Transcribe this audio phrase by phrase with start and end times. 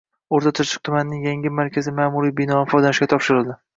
[0.37, 3.59] O‘rta Chirchiq tumanining yangi markazi ma’muriy binolari foydalanishga topshirildi